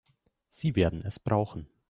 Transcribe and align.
Sie 0.49 0.75
werden 0.75 1.03
es 1.05 1.19
brauchen. 1.19 1.67